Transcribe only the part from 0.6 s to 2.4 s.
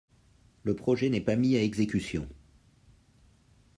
Le projet n'est pas mis à exécution.